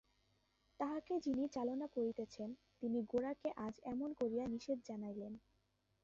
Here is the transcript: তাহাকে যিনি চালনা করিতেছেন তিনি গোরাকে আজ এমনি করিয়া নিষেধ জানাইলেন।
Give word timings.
তাহাকে 0.79 1.13
যিনি 1.25 1.43
চালনা 1.47 1.87
করিতেছেন 1.87 2.49
তিনি 2.79 2.99
গোরাকে 3.11 3.49
আজ 3.65 3.75
এমনি 3.91 4.13
করিয়া 4.21 4.45
নিষেধ 4.47 4.77
জানাইলেন। 4.87 5.33